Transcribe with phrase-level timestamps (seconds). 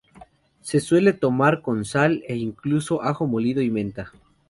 [0.61, 4.11] Se suele tomar con sal e incluso ajo molido y menta.